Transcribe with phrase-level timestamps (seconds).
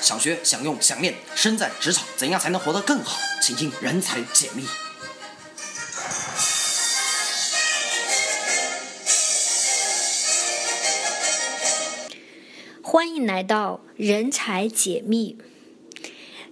[0.00, 3.18] 想学、想用、想练，身在职场怎样才能活得更好？
[3.42, 4.62] 请听《人才解密》。
[12.82, 15.36] 欢迎来到《人才解密》。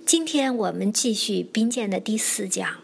[0.05, 2.83] 今天我们继续兵谏的第四讲：“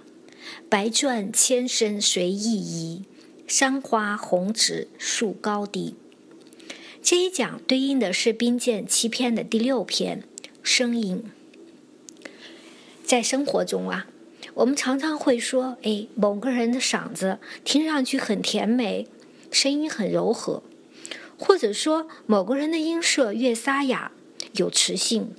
[0.70, 3.04] 白转千身随意移，
[3.46, 5.96] 山花红纸树高低。”
[7.02, 10.22] 这一讲对应的是兵谏七篇的第六篇
[10.62, 11.24] “声音”。
[13.04, 14.06] 在生活中啊，
[14.54, 19.06] 我们常常会说：“哎，某个人的嗓子听上去很甜美，
[19.50, 20.62] 声音很柔和。”
[21.38, 24.12] 或者说某个人的音色越沙哑
[24.52, 25.34] 有磁性，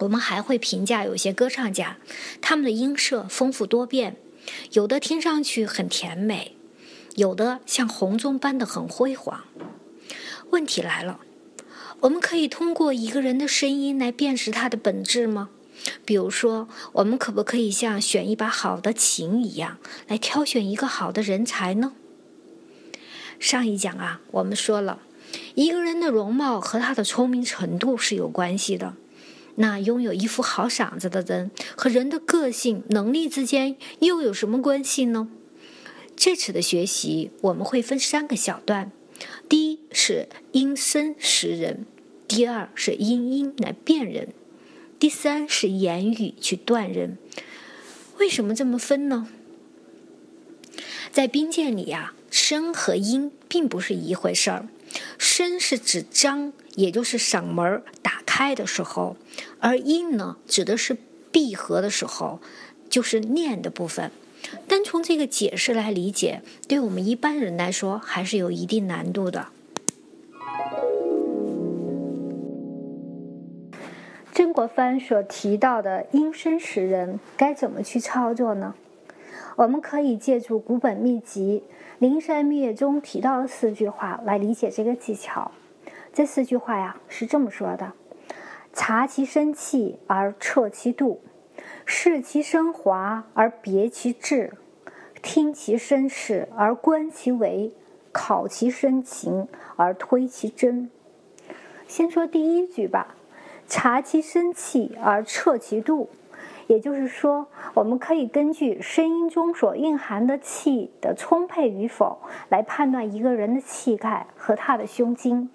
[0.00, 1.96] 我们还会评价有些歌唱家，
[2.42, 4.16] 他们的音色丰富多变，
[4.72, 6.54] 有的听上去很甜美，
[7.16, 9.44] 有的像红钟般的很辉煌。
[10.50, 11.20] 问题来了，
[12.00, 15.50] 我们可以通过一个人的声音来辨识他的本质吗？
[16.04, 21.92] 比如说，我们可不可以像选一把好的琴一样，来挑选一个好的人才呢？
[23.38, 25.00] 上一讲啊，我们说了。
[25.54, 28.94] 一个人的容貌和他的聪明程度是有关系的。
[29.56, 35.28] 那拥有一副好嗓子的人和人的个性、能力之间又有什么关系呢？
[36.16, 38.92] 这次的学习我们会分三个小段：
[39.48, 41.86] 第一是因声识人，
[42.26, 44.28] 第二是因音来辨人，
[44.98, 47.18] 第三是言语去断人。
[48.18, 49.28] 为什么这么分呢？
[51.12, 54.68] 在兵谏里呀，声和音并不是一回事儿。
[55.18, 59.16] 声是指张，也就是嗓门打开的时候；
[59.58, 60.96] 而音呢，指的是
[61.32, 62.40] 闭合的时候，
[62.88, 64.10] 就是念的部分。
[64.84, 69.46] 从这个解释来理解，对我们一般人来说还是有一定难度的。
[74.32, 78.74] 曾国藩所提到的因声识人，该怎么去操作呢？
[79.56, 81.62] 我们可以借助古本秘籍。
[82.00, 85.52] 《灵山密月》中提到的四句话来理解这个技巧。
[86.12, 87.92] 这四句话呀是这么说的：
[88.72, 91.22] 察其声气而彻其度，
[91.86, 94.52] 视其声华而别其志，
[95.24, 97.72] 听其声势而观其为，
[98.12, 100.90] 考其声情而推其真。
[101.88, 103.16] 先说第一句吧：
[103.66, 106.10] 察其声气而彻其度。
[106.66, 112.18] 也就是说，我们可以根据声音中所蕴含的气的充沛与否，
[112.50, 115.48] 来判断一个人的气概和他的胸襟。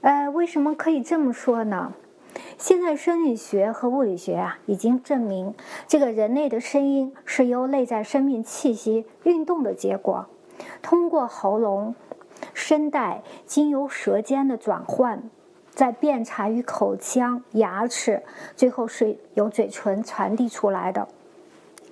[0.00, 1.94] 呃，为什么可以这么说呢？
[2.58, 5.54] 现在生理学和物理学啊，已经证明，
[5.88, 10.26] 这个人类的声音是由内在生命气息运动的结果，
[10.82, 11.94] 通过喉咙、
[12.52, 15.22] 声带，经由舌尖的转换。
[15.72, 18.22] 在遍插于口腔、牙齿，
[18.54, 21.08] 最后是由嘴唇传递出来的，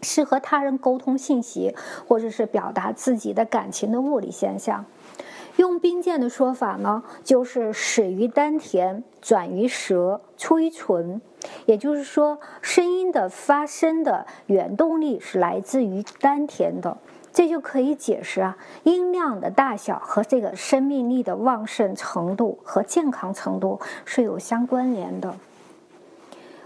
[0.02, 1.74] 是和他人沟通信息
[2.06, 4.84] 或者是表达自己的感情的物理现象。
[5.58, 11.20] 用兵谏的说法呢，就是始于丹田，转于舌，出于唇。
[11.66, 16.96] 也就是说，声音的发声的原动力是来自于丹田的。
[17.32, 25.34] 这就可以解释啊，音量的大小和这个生命力的旺盛程度和健康程度是有相关联的。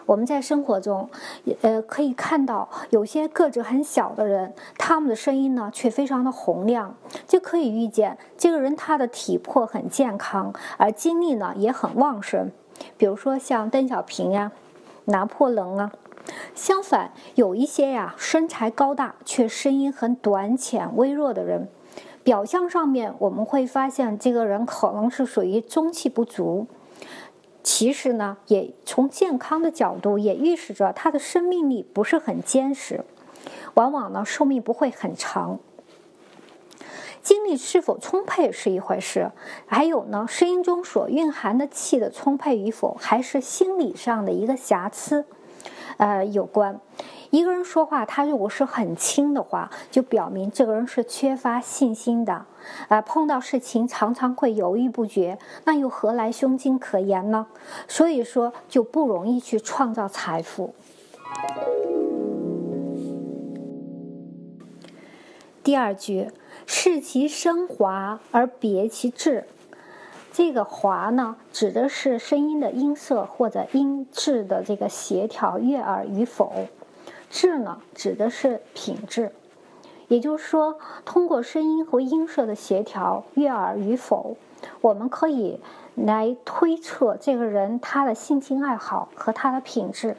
[0.06, 1.08] 我们在生活中，
[1.60, 6.94] 呃，可以看到有些个子很小的人，他们的声音呢却非常的洪亮，
[7.26, 12.50] 就可以预见这个人他的体魄很健康，而精力呢也很旺盛。
[12.96, 14.52] 比如说像邓小平呀、
[15.06, 15.92] 拿破仑啊。
[16.54, 21.68] 相反，有一些呀身材高大却声音很短浅微弱的人，
[22.22, 26.68] 表象上面我们会发现这个人可能是属于中气不足。
[27.62, 33.04] 其实呢，也从健康的角度也预示着他的生命力不是很坚实，
[33.74, 35.58] 往往呢寿命不会很长。
[37.22, 39.30] 精力是否充沛是一回事，
[39.66, 45.24] 还有呢声音中所蕴含的气的充沛与否，还是心理上的一个瑕疵。
[46.02, 46.80] 呃，有关
[47.30, 52.44] 一个人说话，他如果是很轻的话，就表明这个人是缺乏信心的。
[52.88, 57.46] 啊，碰到事情常常会犹豫不决，那又何来胸襟可言呢？
[57.86, 60.74] 所以说，就不容易去创造财富。
[65.62, 66.32] 第二句，
[66.66, 69.44] 视其声华而别其志。
[70.32, 76.68] 这个华呢，指的是声音的音色或者音质的这个协调悦耳与否；
[77.28, 79.30] 质呢，指的是品质。
[80.08, 84.38] 也就是说，通过声音和音色的协调悦耳与否，
[84.80, 85.60] 我们可以
[85.94, 90.16] 来推测这个人他的性情爱好和他的品质。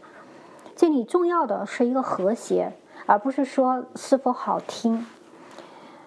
[0.76, 2.74] 这里重要的是一个和谐，
[3.08, 5.08] 而不是说是否好听。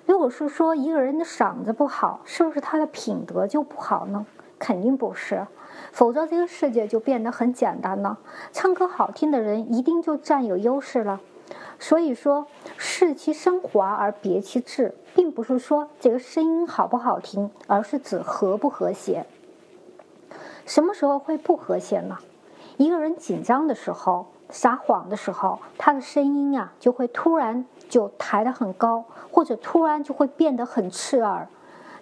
[0.07, 4.25] 如果是说一个人的嗓子不好，是不是他的品德就不好呢？
[4.57, 5.45] 肯定不是，
[5.91, 8.19] 否则这个世界就变得很简单了。
[8.53, 11.21] 唱歌好听的人一定就占有优势了。
[11.81, 19.27] 所以说，视其声华而别其志，并不是说这个声音好不好听，而是指和不和谐。
[20.65, 22.17] 什么时候会不和谐呢？
[22.77, 24.29] 一个人紧张的时候。
[24.49, 31.49] 撒谎的时候，他的声音呀就会突然就抬得很高，或者突然就会变得很刺耳。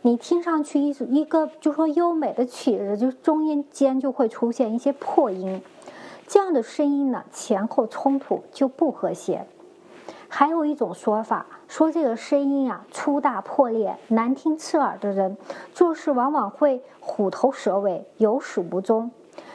[0.03, 5.63] 你听上去一一个就说优美的曲子，就中间间就会出现一些破音，
[6.27, 9.47] 这样的声音呢前后冲突就不和谐。
[10.29, 15.37] 还有一种说法说这个声音啊粗大破裂、难听刺耳的人，
[15.73, 19.11] 做事往往会虎头蛇尾、有始无终。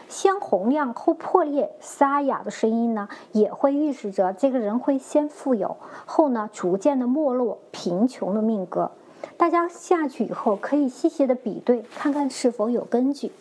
[0.10, 8.92] 先洪亮后破裂、沙哑的声音呢，也会预示着这个人会先富有，后呢逐渐的没落、贫穷的命格。
[9.38, 13.32] 大家下去以后可以细细的比对，看看是否有根据。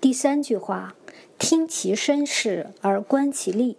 [0.00, 0.94] 第三句话，
[1.38, 3.78] 听其声势而观其力。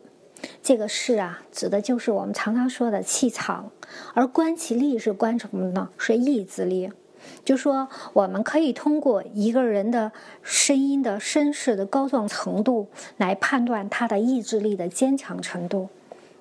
[0.64, 3.72] 这个势啊，指的就是我们常常说的气场，
[4.14, 5.90] 而观其力是观什么呢？
[5.98, 6.92] 是意志力。
[7.44, 10.12] 就说我们可以通过一个人的
[10.42, 12.88] 声音的声势的高壮程度
[13.18, 15.90] 来判断他的意志力的坚强程度。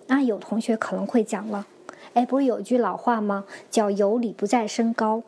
[0.07, 1.67] 那有同学可能会讲了，
[2.13, 3.45] 哎，不是有句老话吗？
[3.71, 5.23] 叫“有理不在声高”。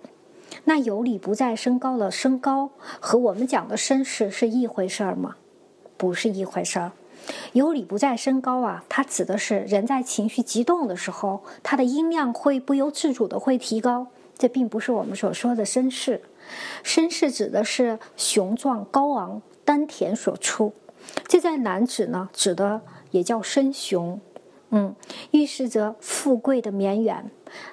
[0.65, 2.71] 那“有理不在声高”的声高
[3.01, 5.37] 和我们讲的声势是一回事儿吗？
[5.97, 6.93] 不是一回事儿。
[7.55, 14.07] 有理不在声高啊，它指的是人在情绪激动的时候，他的音量会不由自主的会提高。
[14.39, 16.23] 这并不是我们所说的声势，
[16.83, 20.73] 声势指的是雄壮高昂、丹田所出。
[21.27, 24.21] 这在男子呢，指的也叫声雄，
[24.71, 24.95] 嗯，
[25.31, 27.31] 预示着富贵的绵远。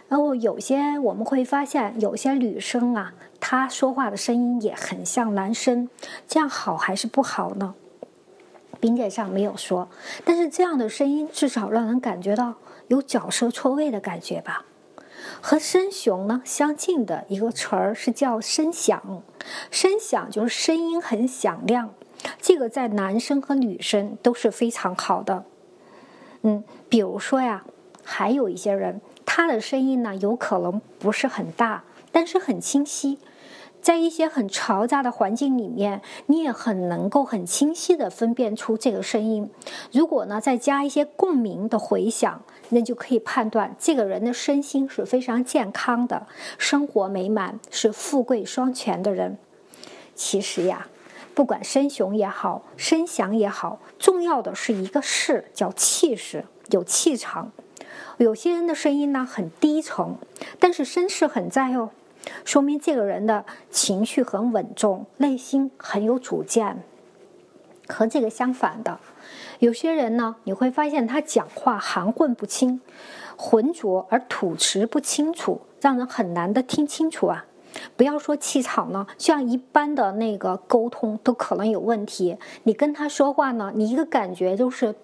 [0.08, 5.90] 然后有些我们会发现，有些女生啊，她说话的声音也很像男生，
[6.28, 7.76] 这样好还是不好呢？
[8.80, 9.90] 宾典上没有说，
[10.24, 12.54] 但是这样的声音至少让人感觉到
[12.88, 14.66] 有角色错位的感觉吧。
[15.42, 19.24] 和声雄呢相近的一个词儿是叫声响，
[19.72, 21.94] 声响就是声音很响亮，
[22.42, 25.46] 这个在男生和女生都是非常好的。
[26.42, 27.64] 嗯，比如说呀，
[28.04, 33.20] 还有一些人，他的声音呢有可能不是很大，但是很清晰。
[33.84, 39.52] 在一些很嘈杂的环境里面，你也很能够很清晰的分辨出这个声音。
[39.92, 46.28] 如果呢再加一些共鸣的回响，那就可以判断这个人的身心是非常健康的，
[46.58, 49.38] 生活美满，是富贵双全的人。
[50.16, 50.88] 其实呀，
[51.36, 57.52] 不管声雄也好，声祥也好，重要的是一个势，叫气势，有气场。
[58.18, 60.16] 有些人的声音呢很低沉，
[60.58, 61.90] 但是声势很在哦。
[62.46, 66.84] 说明这个人的情绪很稳重，内心很有主见。
[67.88, 69.00] 和这个相反的，
[69.60, 72.80] 有些人呢，你会发现他讲话含混不清，
[73.38, 77.46] 浑浊而吐词不清楚，让人很难的听清楚啊。
[77.98, 82.38] 不要说气场呢，像一般的那个沟通都可能有问题。
[82.64, 84.96] 你跟他说话呢，你一个感觉就是。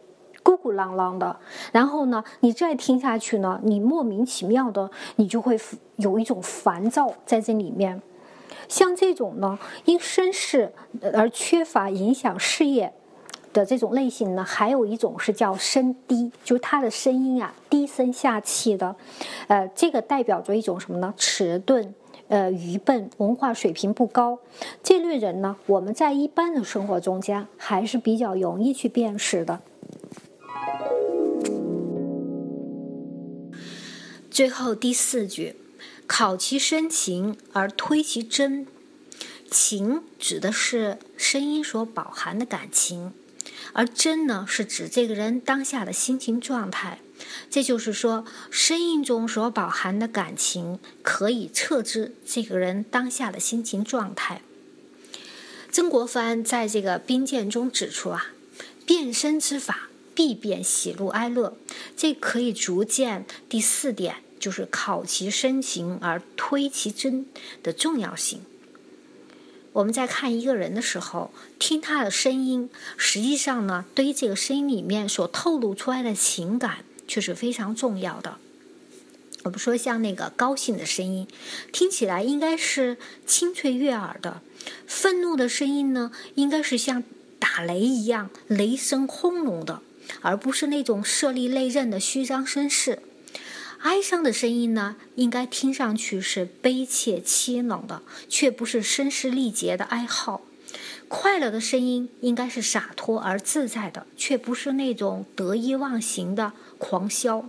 [0.44, 1.38] 咕咕啷啷的，
[1.72, 5.60] 然后呢，你再听下去呢，你莫名其妙的，你就会
[5.98, 8.02] 有一种烦躁在这里面。
[8.68, 10.74] 像这种呢，因身世
[11.14, 12.94] 而缺乏影响事业
[13.52, 18.96] 的这种类型呢，还有一种是叫声低，就他的声音啊低声下气的，
[19.48, 21.14] 呃，这个代表着一种什么呢？
[21.18, 21.94] 迟钝，
[22.28, 24.38] 呃，愚笨，文化水平不高。
[24.84, 29.60] 这类人呢，我们在一般的生活中间还是比较容易去辨识的。
[34.40, 35.58] 最后第四句，
[36.08, 38.66] 考其深情而推其真。
[39.52, 43.12] 情指的是声音所饱含的感情，
[43.74, 47.00] 而真呢是指这个人当下的心情状态。
[47.50, 54.42] 这就是说，声音中所饱含的感情可以测知这个人当下的心情状态。
[55.70, 58.28] 曾国藩在这个兵谏中指出啊，
[58.86, 61.58] 变声之法必变喜怒哀乐，
[61.98, 64.24] 这可以逐渐第四点。
[64.40, 67.26] 就是考其深情而推其真
[67.62, 68.42] 的重要性。
[69.74, 78.38] 我们在看一个人的时候，听他的声音，实际上呢，对于这个声音里面所透露出来的情感却是非常重要的。
[79.44, 81.28] 我们说像那个高兴的声音，
[81.72, 84.42] 听起来应该是清脆悦耳的；
[84.88, 87.04] 愤怒的声音呢，应该是像
[87.38, 89.82] 打雷一样，雷声轰隆的，
[90.22, 93.04] 而不是那种设立内刃的虚张声势。
[93.82, 100.42] 哀伤的声音呢，应该听上去是悲切凄冷的，却不是声嘶力竭的哀嚎。
[101.08, 107.46] 快乐的声音应该是洒脱而自在的，却不是那种得意忘形的狂嚣。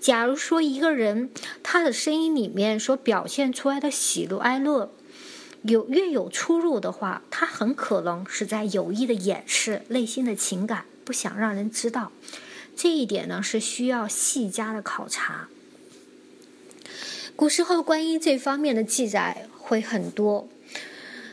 [0.00, 1.30] 假如说一个人
[1.62, 4.92] 他的声音里面所表现出来的喜怒哀乐
[5.62, 12.10] 有越有出入的话，他很可能是在有意的掩饰内心的情感，不想让人知道。
[12.76, 15.48] 这一点呢，是需要细加的考察。
[17.40, 20.46] 古时候关于这方面的记载会很多，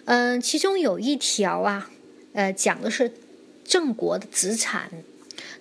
[0.05, 1.91] 嗯，其中有一条啊，
[2.31, 3.11] 呃，讲的是
[3.65, 4.89] 郑国的子产，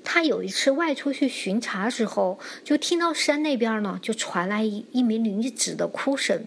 [0.04, 6.44] 他有一次外出去巡查时候，就听到山那边呢就传来一一名女子的哭声，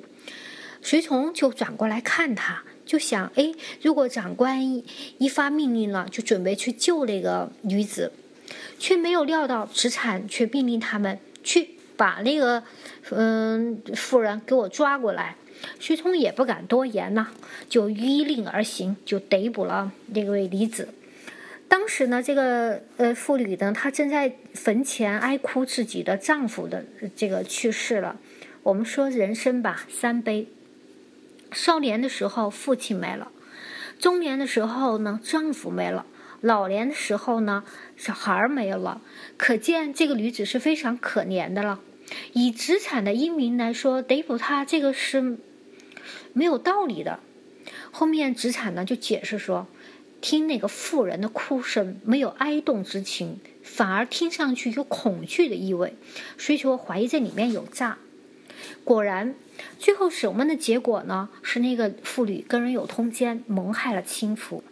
[0.82, 3.52] 随从就转过来看他，就想，哎，
[3.82, 4.82] 如果长官
[5.18, 8.14] 一发命令了，就准备去救那个女子，
[8.80, 11.72] 却没有料到子产却命令他们去。
[12.00, 12.64] 把那个，
[13.10, 15.36] 嗯，妇人给我抓过来。
[15.80, 17.28] 徐聪也不敢多言呐，
[17.68, 20.88] 就依令而行，就逮捕了那位女子。
[21.68, 26.86] 当时呢，这个呃妇女呢，她正在坟前哀哭自己的丈夫的
[27.18, 28.16] 这个去世了。
[28.64, 30.48] 我们说人生吧，三悲：
[31.52, 33.30] 少年的时候父亲没了，
[34.00, 36.06] 中年的时候呢丈夫没了，
[36.40, 37.66] 老年的时候呢
[37.98, 39.02] 小孩没了。
[39.36, 41.82] 可见这个女子是非常可怜的了。
[42.34, 45.38] 以子产的英明来说，逮捕他这个是
[46.34, 47.20] 没有道理的。
[47.92, 49.68] 后面子产呢就解释说，
[50.22, 55.96] 听那个妇人的哭声没有哀动之情，反而听上去有恐惧的意味，
[56.38, 57.98] 所以说怀疑这里面有诈。
[58.84, 59.36] 果然，
[59.78, 64.64] 最后审问的结果呢是那个妇女跟人有通奸，谋害了亲夫。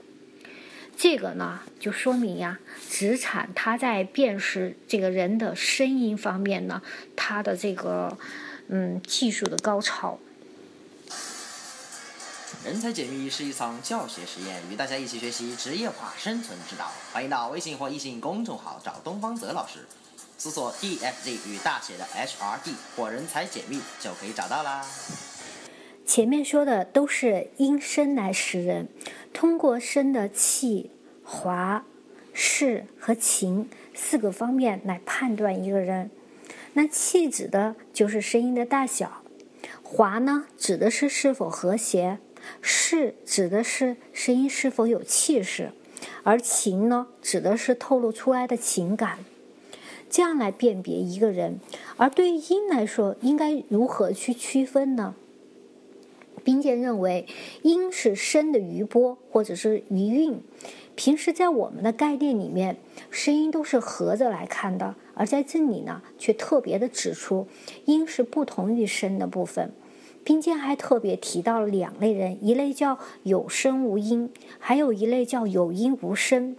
[0.99, 2.57] 这个呢，就说明呀，
[2.89, 6.81] 职场他在辨识这个人的声音方面呢，
[7.15, 8.17] 他的这个
[8.67, 10.17] 嗯技术的高超。
[12.65, 16.91] 人才解密是一场教学实验，与大家一起学习职业化生存之道。
[17.13, 19.85] 欢迎到微信或易信公众号找东方泽老师，
[20.39, 24.83] 搜索 DFZ 与大写的 HRD 或人才解密就可以找到啦。
[26.07, 28.87] 前面说的都是因声来识人。
[29.33, 30.89] 通过声的气、
[31.21, 31.85] 华、
[32.31, 36.09] 势和情四个方面来判断一个人。
[36.73, 39.21] 那气指的就是声音的大小，
[39.83, 42.19] 华呢指的是是否和谐，
[42.61, 45.71] 势指的是声音是否有气势，
[46.23, 49.19] 而情呢指的是透露出来的情感。
[50.09, 51.59] 这样来辨别一个人。
[51.97, 55.13] 而对于音来说，应该如何去区分呢？
[56.47, 57.27] 冰鉴认为，
[57.61, 60.39] 音是声的余波或者是余韵。
[60.95, 62.77] 平时在我们的概念里面，
[63.11, 67.47] 声音都是合着来看的，而在这里呢，却特别的指出，
[67.83, 69.73] 音是不同于声的部分。
[70.23, 76.55] 冰鉴还特别提到了两类人，一类叫有声无音，还有一类叫有音无声。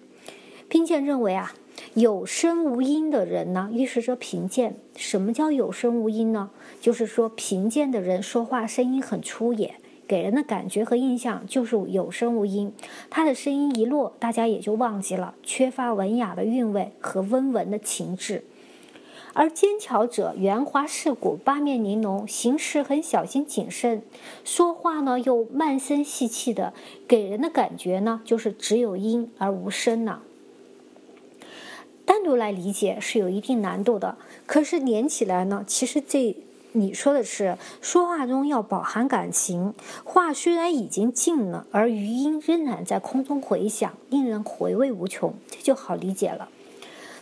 [0.68, 1.54] 冰鉴认为啊，
[1.94, 4.76] 有声无音的人呢，预示着贫贱。
[4.96, 6.50] 什么叫有声无音呢？
[6.80, 9.74] 就是说，贫贱的人说话声音很粗野，
[10.06, 12.72] 给人的感觉和印象就是有声无音。
[13.10, 18.44] 他的声音一落，大家也就忘记了，缺乏文雅的韵味和温文的情致。
[19.34, 24.02] 而坚巧者圆滑世故，八面玲珑，行事很小心谨慎，
[24.42, 26.72] 说话呢又慢声细气的，
[27.06, 30.22] 给人的感觉呢就是只有音而无声呢。
[32.08, 36.34] 单独来理解是有一定难度的，可是连起来呢，其实这。
[36.72, 39.74] 你说的是说话中要饱含感情，
[40.04, 46.48] 话虽然已经静了，而余音仍然在空中回响，令人回味无穷，这就好理解了。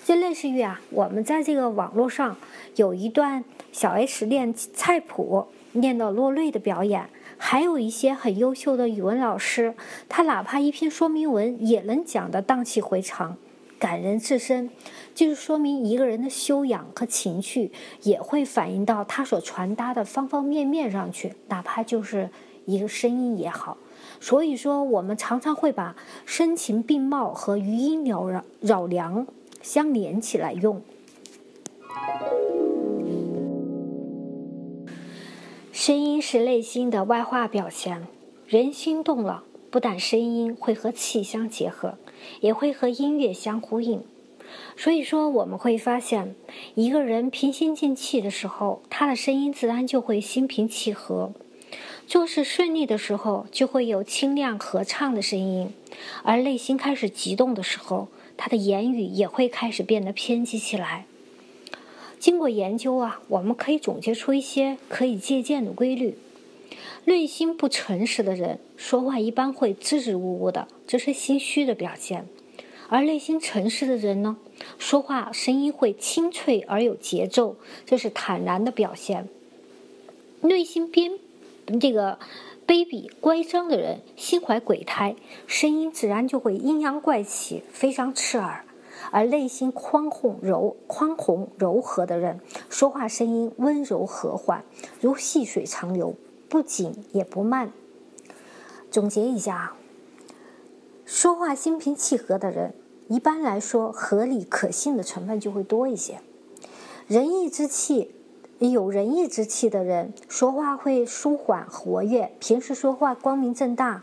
[0.04, 2.36] 这类似于啊，我们在这个网络上
[2.74, 9.74] 有一段小 S 练菜谱练到落泪的表演，还有一些很优秀的语文老师，
[10.08, 13.36] 他哪怕一篇说明文也能讲得荡气回肠。
[13.78, 14.70] 感人至深，
[15.14, 17.70] 就是说明一个人的修养和情绪
[18.02, 22.30] 也会反映到他所传达的方方面面上去，哪怕就是
[22.64, 23.76] 一个声音也好。
[24.20, 29.26] 所以说，我们常常会把声情并茂和余音缭绕绕梁
[29.60, 30.80] 相连起来用。
[35.70, 38.06] 声音是内心的外化表现，
[38.46, 41.98] 人心动了，不但声音会和气相结合。
[42.40, 44.02] 也会和音乐相呼应。
[44.76, 46.34] 所以说，我们会发现，
[46.74, 51.32] 一个人平心静气的时候，他的声音自然就会心平气和；
[52.06, 55.68] 做事顺利的时候，就会有清亮合唱的声音；
[56.22, 61.06] 而内心开始激动的时候，他的言语也会开始变得偏激起来。
[62.18, 66.16] 经过研究啊，我们可以总结出一些可以借鉴的规律：
[67.08, 72.26] 内心不诚实的人，说话一般会支支吾吾的，这是心虚的表现。
[72.88, 74.36] 而内心诚实的人呢，
[74.76, 79.28] 说话声音会清脆而有节奏，这是坦然的表现。
[80.40, 81.12] 内心边
[81.80, 82.18] 这个
[82.66, 85.14] 卑鄙乖张的人，心怀鬼胎，
[85.46, 88.64] 声音自然就会阴阳怪气，非常刺耳；
[89.12, 94.64] 而内心宽宏柔宽宏柔和的人，说话声音温柔和缓，
[95.00, 96.16] 如细水长流，
[96.48, 97.72] 不紧也不慢。
[98.90, 99.76] 总结一下啊。
[101.04, 102.74] 说话心平气和的人，
[103.08, 106.20] 一般来说合理可信的成分就会多一些。
[107.06, 108.10] 仁义之气，
[108.58, 114.02] 有仁义之气的人，说话会舒缓活跃，平时说话光明正大。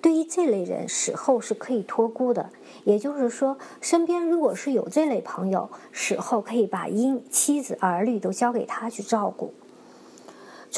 [0.00, 2.50] 对于这类人，死后是可以托孤的。
[2.84, 9.52] 也就是说，身边如果是有这类朋友，死后可以把因妻子儿女都交给他去照顾。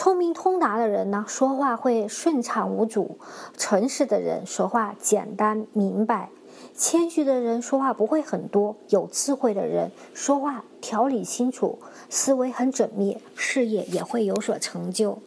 [0.00, 3.18] 聪明通达的人呢，说话会顺畅无阻；
[3.58, 6.30] 诚实的人说话简单明白；
[6.74, 11.78] 谦虚的人说话不会很多；有智慧的人说话条理清楚，
[12.08, 15.18] 思维很缜密，事业也会有所成就。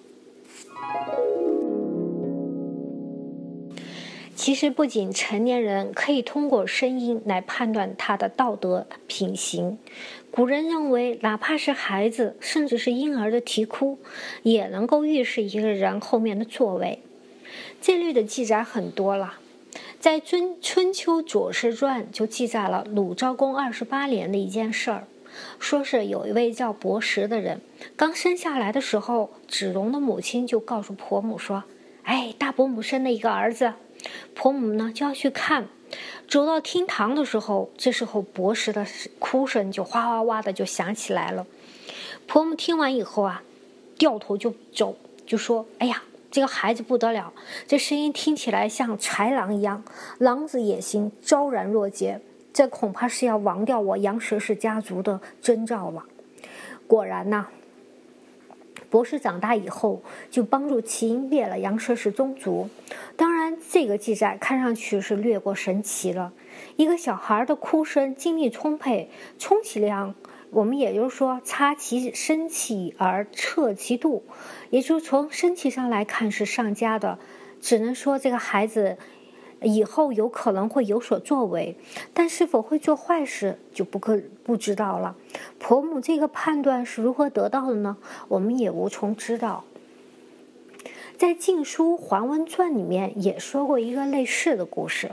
[4.36, 9.78] 其实，不仅成年人可以通过声音来判断他的道德品行，
[10.32, 14.00] 古人认为，哪怕是孩子，甚至是婴儿的啼哭，
[14.42, 17.00] 也能够预示一个人后面的作为。
[17.80, 19.36] 这类的记载很多了，
[20.00, 25.08] 在《春春秋左氏传》就记载了鲁昭公二十八年的一件事儿，
[25.60, 27.62] 说是有一位叫伯石的人，
[27.96, 31.64] 刚生下来的时候，子荣的母亲就告诉婆母说
[32.04, 33.74] ：“哎，大伯母生了一个儿子。”
[34.36, 35.68] 婆母呢就要去看，
[36.28, 38.86] 走到厅堂的时候，这时候博士的
[39.20, 41.46] 哭声就哗哗哗的就响起来了。
[42.28, 43.44] 婆母听完以后啊，
[43.98, 47.34] 掉头就走，就说：“哎呀，这个孩子不得了，
[47.68, 49.84] 这声音听起来像豺狼一样，
[50.18, 52.20] 狼子野心，昭然若揭，
[52.54, 56.04] 这恐怕是要亡掉我杨蛇氏家族的征兆了。”
[56.88, 57.48] 果然呐。
[58.94, 62.70] 博士长大以后，就帮助齐灭了杨氏氏宗族。
[63.16, 66.32] 当然，这个记载看上去是略过神奇了。
[66.76, 70.14] 一个小孩的哭声，精力充沛，充其量，
[70.52, 74.24] 我们也就是说，擦其身气而测其度，
[74.70, 77.18] 也就是从身体上来看是上佳的。
[77.60, 79.00] 只能说这个孩子。
[79.64, 81.76] 以后有可能会有所作为，
[82.14, 85.16] 但是否会做坏事就不可不知道了。
[85.58, 87.98] 婆母这个判断是如何得到的呢？
[88.28, 89.64] 我们也无从知道。
[91.18, 95.12] 在《晋书·桓温传》里面也说过一个类似的故事，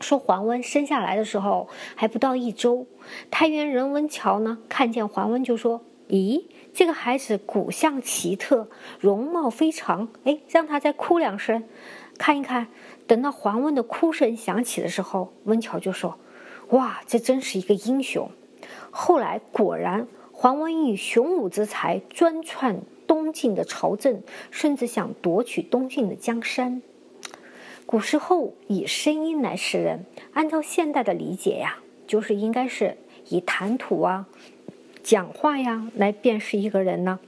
[0.00, 2.86] 说桓温生下来的时候还不到一周，
[3.30, 8.68] 太原人温峤呢看见桓温就说：“咦，这个孩子骨相奇特，
[9.00, 11.64] 容貌非常，哎，让他再哭两声，
[12.18, 12.68] 看一看。”
[13.06, 16.18] 等到桓温的哭声响起的时候，温峤就说
[16.70, 18.30] ：“哇，这真是一个英雄。”
[18.90, 26.82] 后来果然，桓温以雄武之才专篡东晋的朝政，甚至想夺取东晋的江山。
[27.84, 34.26] 古时候以声音来识人，按照现代的理解呀，就是应该是以谈吐啊、
[35.04, 37.20] 讲话呀来辨识一个人呢。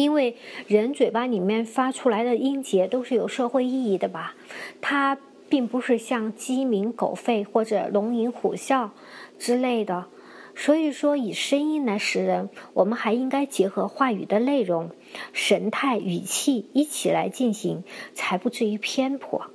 [0.00, 0.36] 因为
[0.66, 4.34] 人嘴巴里面发出来的音节都是有社会意义的吧，
[4.80, 8.90] 它并不是像鸡鸣狗吠或者龙吟虎啸
[9.38, 10.06] 之类的，
[10.54, 14.90] 所以说以声音来识人，我们还应该结合话语的内容、
[15.32, 17.84] 神态、语气一起来进行，
[18.14, 19.50] 才不至于偏颇。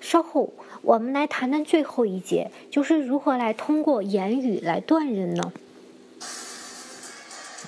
[0.00, 0.52] 稍后
[0.82, 5.52] 我们来谈谈最后一节，就是如何来通过言语来断人呢？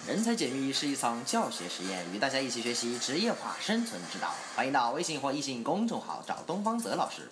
[0.06, 4.28] 人才解密是一场教学实验，与大家一起学习职业化生存之道。
[4.54, 7.22] 欢迎到微信或易信公众号找东方泽老师，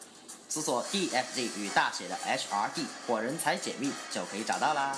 [0.48, 4.96] 搜索 DFZ 与大写的 HRD 或人才解密就可以找到啦。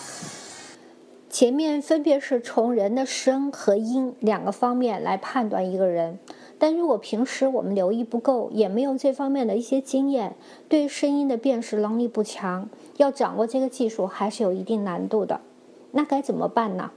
[1.28, 6.20] 前面分别是从人的声和音两个方面来判断一个人，
[6.60, 10.37] 但如果平时我们留意不够，也没有这方面的一些经验，
[10.68, 15.40] 对声音的辨识能力不强，要掌握这个技术还是有一定难度的。
[15.90, 16.92] 那该怎么办呢？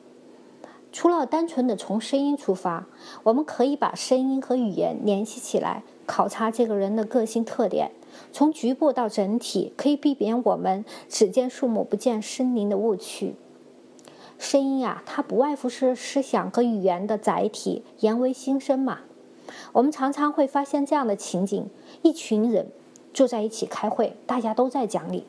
[0.91, 2.88] 除了单纯的从声音出发，
[3.23, 7.91] 我们可以把声音和语言联系起来，考察这个人的个性特点，
[8.32, 13.36] 从局部到整体，可以避免我们只见树木不见森林的误区。
[14.39, 19.00] 声音呀，它不外乎是思想和语言的载体，言为心声嘛。
[19.73, 21.69] 我们常常会发现这样的情景：
[22.02, 22.67] 一群人
[23.13, 25.26] 坐在一起开会，大家都在讲理，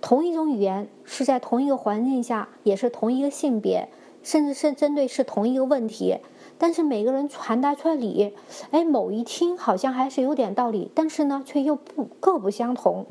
[0.00, 3.88] 同一种语言是在同一个环境下，也是同一个性别，
[4.28, 6.18] 甚至是针对是同一个问题。
[6.58, 8.34] 但是每个人传达出来理，
[8.72, 13.06] 哎，某一听好像还是有点道理，但是呢，却又不各不相同。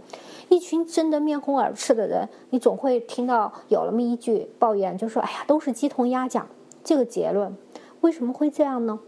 [0.50, 6.48] 一群争得面红耳赤的人，你总会听到有那么一句抱怨，就说：“哎呀，都是鸡同鸭讲。”
[6.86, 7.58] 这个结论
[8.02, 9.00] 为什么会这样呢？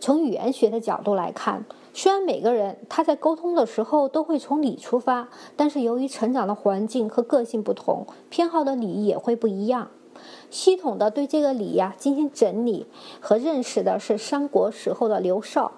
[0.00, 9.90] 从语言学的角度来看，虽然每个人他在沟通的时候都会从理出发，但是由于成长的环境和个性不同，偏好的理也会不一样。
[10.50, 12.86] 系统的对这个理呀进行整理
[13.20, 15.72] 和认识的是三国时候的刘少，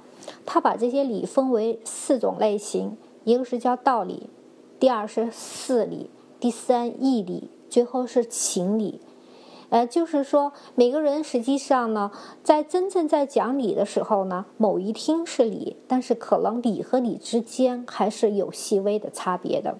[0.45, 4.29] 他把这些理分为四种类型，一个是叫道理，
[4.79, 9.01] 第二是事理，第三义理，最后是情理。
[9.69, 12.13] 呃，就是说每个人实际上呢，
[12.45, 19.77] 在真正在讲理的时候呢，某一听是理，但是可能理和理之间还是有细微的差别的。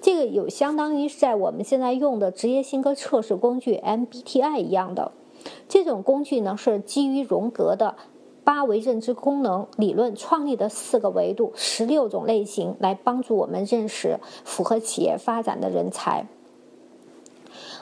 [0.00, 5.12] 这个有相当于是在我们现在用的职业性格测试工具 MBTI 一样的，
[5.68, 7.96] 这种工具呢是基于荣格的
[8.42, 16.26] 八维认知功能理论创立的四个维度、十六种类型，来帮助我们认识符合企业发展的人才。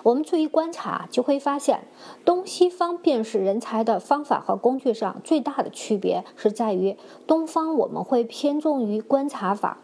[0.02, 1.82] 我们注意观察，就会发现
[2.24, 9.78] 东西方辨识人才的方法和工具上最大的区别是在于，东方我们会偏重于观察法。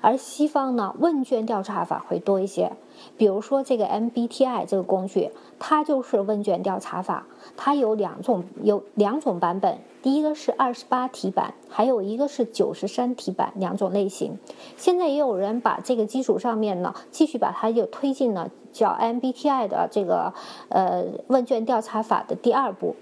[0.00, 2.72] 而西方呢，问卷调查法会多一些。
[3.16, 7.26] 比如说这个 MBTI 这个工具，它就是问卷调查法。
[7.56, 9.78] 它有两种，有两种版本。
[10.02, 14.38] 第一个是二十八题版，还有一个是九十三题版，两种类型。
[14.76, 20.32] 现在也有人把这个基础上面呢，继续把它又推进了叫 MBTI 的这个
[20.68, 22.96] 呃问卷调查法的第二步。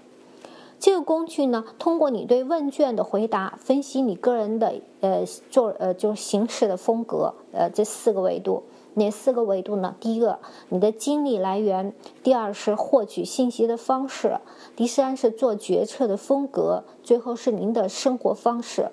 [0.83, 8.63] 这个工具呢，通过你对问卷的回答，分析你个人的呃做呃就是行事的风格，呃这四个维度，
[8.95, 9.95] 哪四个维度呢？
[10.01, 14.41] 第一个，你的精力来源；第二是获取信息的方式；
[14.75, 18.91] 第三是做决策的风格；最后是您的生活方式。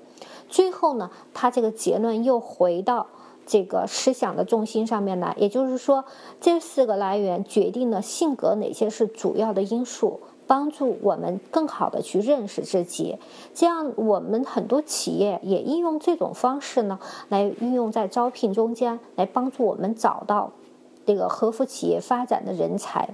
[0.49, 3.09] 最后呢，它这个结论又回到
[3.45, 6.05] 这个思想的重心上面来，也就是说，
[6.41, 10.21] 这四个来源决定了性格哪些是主要的因素。
[10.51, 13.17] 帮助我们更好的去认识自己，
[13.55, 20.51] 这样我们很多企业也应用这种方式呢，来运用在招聘中间，来帮助我们找到
[21.07, 23.11] 这个合乎企业发展的人才。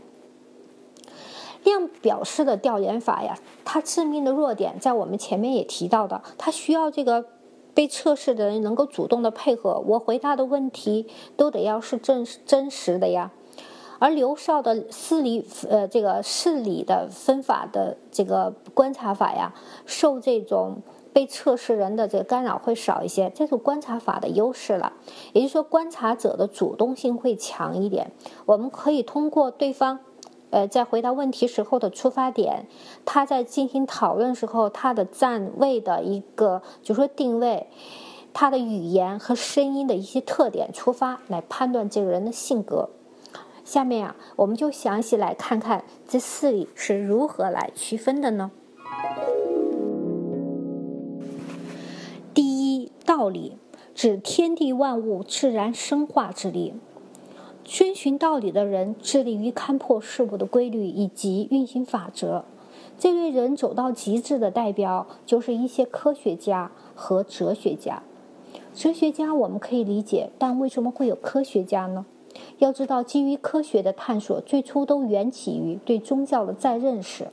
[1.62, 7.26] 量表式的调研法呀，它致命的弱点在我们前面也提到的，它需要这个
[7.74, 13.30] 被测试的人能够主动的配合，我回答的问题都得要是真真实的呀。
[13.98, 19.54] 而刘少的事理，呃，这个事理的分法的这个观察法呀，
[19.86, 20.82] 受这种
[21.12, 24.92] 被测试人的这个干扰会少一些，这是观察法的优势了。
[25.32, 28.12] 也就是说，观察者的主动性会强一点。
[28.44, 30.00] 我们可以通过对方，
[30.50, 32.66] 呃，在回答问题时候的出发点，
[33.06, 37.66] 他在进行讨论时候他的站位的一个，就说定位，
[38.34, 42.90] 他的语言和声音的一些特点出发，来判断这个人的性格。
[43.66, 48.52] 下面啊，我们就详细来看看这四理是如何来区分的呢？
[52.32, 53.56] 第一，道理
[53.92, 56.74] 指天地万物自然生化之力。
[57.64, 62.44] 遵循道理的人，致力于看破事物的规律以及运行法则。
[62.96, 68.04] 这类人走到极致的代表，就是一些科学家和哲学家。
[68.72, 72.06] 哲学家我们可以理解，但为什么会有科学家呢？
[72.58, 77.28] 要知道，基于科学的探索，最初都缘起于对宗教的再认识。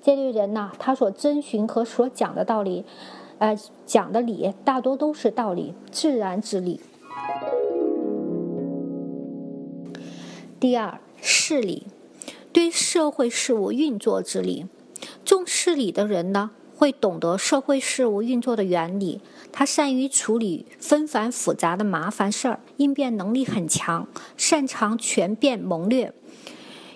[0.00, 2.84] 这类人呢，他所遵循和所讲的道理，
[3.38, 6.80] 呃，讲的理大多都是道理，自然之理。
[10.60, 11.86] 第二，事理，
[12.52, 14.66] 对社会事务运作之理。
[15.24, 16.52] 重事理的人呢？
[16.76, 24.06] 会懂得社会事务运作的原理，他善于处理纷繁复杂的麻烦事儿，应变能力很强，
[24.36, 26.12] 擅长权变谋略。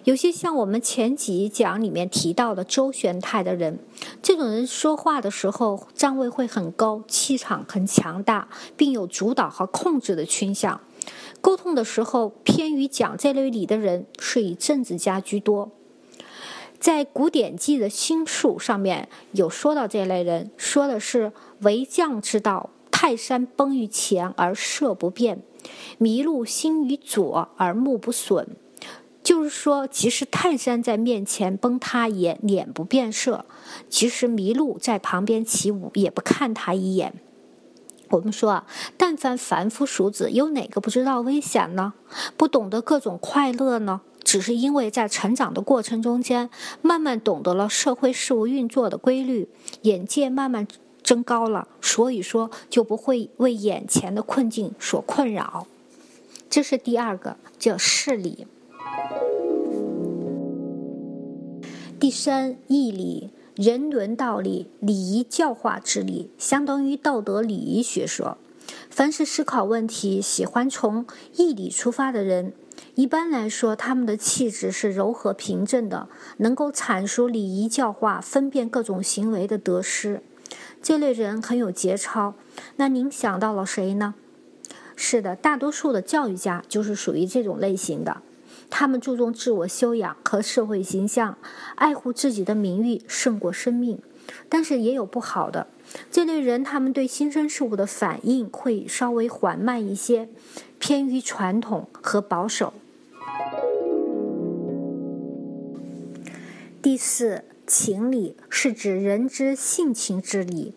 [0.04, 3.78] 有些像我们前几讲里面提到的周旋态的人，
[4.22, 10.80] 这种人说话的时候站位会很高，气场很强大，并有主导和控制的倾向。
[11.42, 15.70] 沟通的时候偏于讲这类理的人，是以政治家居多。
[16.80, 25.42] 在古典记的心术上面有说到这类人，说的是为将之道，泰山崩于前而色不变，
[25.98, 28.56] 麋鹿心于左而目不损。
[29.22, 33.44] 就是说，即使泰山在面前崩塌也脸不变色，
[33.90, 37.12] 即使麋鹿在旁边起舞也不看他一眼。
[38.08, 38.66] 我们说啊，
[38.96, 41.92] 但凡凡夫俗子，有哪个不知道危险呢？
[42.38, 44.00] 不懂得各种快乐呢？
[44.22, 46.50] 只是因为在成长的过程中间，
[46.82, 49.48] 慢慢懂得了社会事物运作的规律，
[49.82, 50.66] 眼界慢慢
[51.02, 55.66] 增高了，所以说就不会为眼前的困境所困扰。
[56.48, 58.46] 这是第二个，叫事理。
[61.98, 63.30] 第三，义理。
[63.56, 68.38] 人伦道理、礼仪教化之理，相当于道德礼仪学说。
[68.88, 71.04] 凡是思考问题、喜欢从
[71.36, 72.54] 义理出发的人，
[72.94, 80.22] 一般来说，他们的气质是柔和平正的，能够阐述礼仪教化、分辨各种行为的得失。
[80.82, 82.34] 这类人很有节操。
[82.76, 84.14] 那您想到了谁呢？
[84.96, 88.22] 是的，大多数的教育家就是属于这种类型的。
[88.68, 91.38] 他们注重自我修养和社会形象，
[91.74, 93.98] 爱护自己的名誉胜过生命。
[94.48, 95.66] 但是也有不好的，
[96.10, 100.28] 这类人他们对新生事物的反应会稍微缓慢一些，
[100.80, 102.72] 偏于传统和保守。
[106.82, 110.74] 第四，情理是指人之性情之理。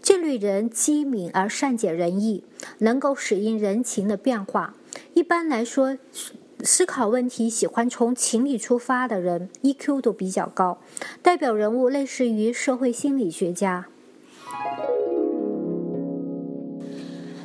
[0.00, 2.44] 这类人机敏而善解人意，
[2.78, 4.76] 能够适应人情的变化。
[5.14, 5.98] 一般来说。
[6.62, 10.78] 思考问题喜欢从情理出发的人，EQ 都比较高。
[11.20, 13.88] 代表人物类似于社会心理学家。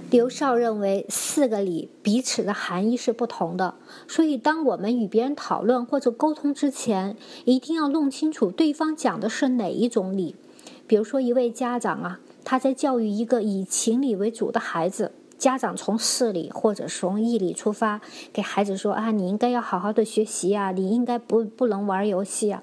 [0.09, 3.75] 刘少认为四个理彼此的含义是不同的，
[4.07, 10.35] 所以当我们与别人讨论或者沟通之前，一定要弄清楚对方讲的是哪一种理。
[10.87, 15.11] 比如说，一位家长啊，他在教育一个以情理为主的孩子。
[15.39, 18.01] 家长从事理或者从义理出发，
[18.33, 22.61] 给孩子说啊，你应该要好好的学习呀，你应该不不能玩游戏啊。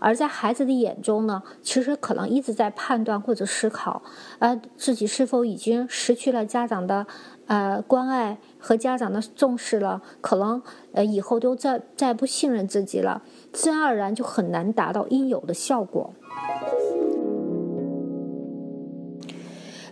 [0.00, 4.02] 而在孩子的眼中呢，其实可能一直在判断或者思考，
[4.40, 7.06] 呃，自己是否已经失去了家长的
[7.46, 10.60] 呃关爱和家长的重视了，可能
[10.92, 16.12] 呃以后都再再不信任自己了，自然而然就很难达到应有的效果。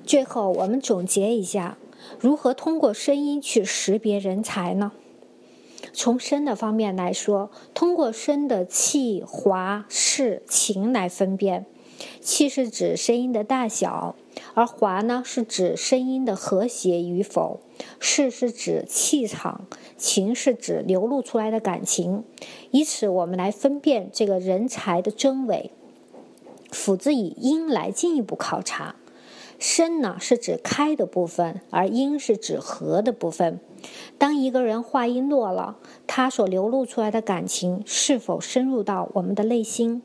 [0.04, 1.78] 最后，我们总结一下。
[2.18, 4.92] 如何通过声音去识别人才呢？
[5.92, 11.66] 从声的方面来说，通过声的气、滑、势、情来分辨。
[12.20, 14.16] 气是指声音的大小，
[14.54, 17.60] 而滑呢是指声音的和谐与否，
[18.00, 22.24] 势是指气场，情是指流露出来的感情。
[22.72, 25.70] 以此我们来分辨这个人才的真伪，
[26.70, 28.96] 辅之以音来进一步考察。
[29.58, 33.60] 声呢是指开的部分，而音是指合的部分。
[34.18, 40.02] 当一个人话音落了，他所流露出来的感情是否深入到我们的内心？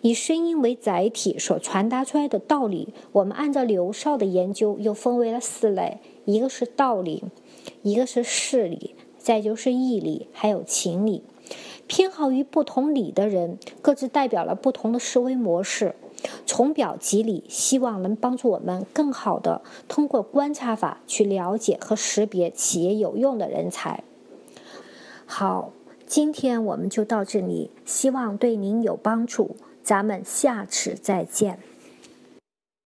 [0.00, 7.22] 以声音为载体所传达出来的道理，我们按照刘少的研究又分为了四类：一个是道理，
[7.82, 11.22] 一个是事理，再就是义理，还有情理。
[11.86, 15.94] 偏好于不同理的人，各自代表了不同的思维模式。
[16.46, 24.04] 从表及里，希望能帮助我们更好的通过观察法去了解和识别企业有用的人才。
[25.26, 25.72] 好，
[26.06, 31.58] 今天我们就到这里，希望对您有帮助，咱们下次再见。